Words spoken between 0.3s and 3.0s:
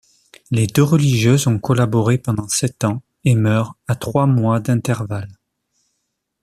Les deux religieuses ont collaboré pendant sept